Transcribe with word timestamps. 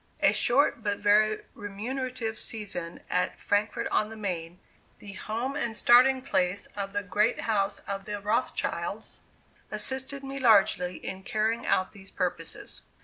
A 0.21 0.33
short 0.33 0.81
but 0.83 0.97
very 0.97 1.43
remunerative 1.53 2.39
season 2.39 3.01
at 3.07 3.39
Frankfort 3.39 3.87
on 3.91 4.09
the 4.09 4.15
Maine, 4.17 4.57
the 4.97 5.13
home 5.13 5.55
and 5.55 5.77
starting 5.77 6.23
place 6.23 6.65
of 6.75 6.91
the 6.93 7.03
great 7.03 7.41
house 7.41 7.77
of 7.87 8.05
the 8.05 8.19
Rothschilds, 8.19 9.19
assisted 9.69 10.23
me 10.23 10.39
largely 10.39 10.95
in 11.05 11.21
carrying 11.21 11.67
out 11.67 11.91
these 11.91 12.09
purposes. 12.09 12.81